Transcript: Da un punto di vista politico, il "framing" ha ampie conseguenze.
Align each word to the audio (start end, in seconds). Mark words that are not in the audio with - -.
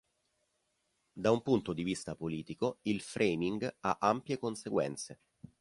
Da 1.13 1.29
un 1.29 1.43
punto 1.43 1.73
di 1.73 1.83
vista 1.83 2.15
politico, 2.15 2.79
il 2.87 3.01
"framing" 3.01 3.75
ha 3.81 3.97
ampie 4.01 4.39
conseguenze. 4.39 5.19